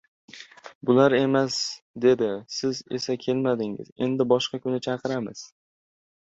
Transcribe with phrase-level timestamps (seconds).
[0.89, 1.57] Bular emas,
[2.05, 2.29] dedi.
[2.55, 3.93] Siz esa kelmadingiz.
[4.07, 5.47] Endi boshqa kun chaqiramiz.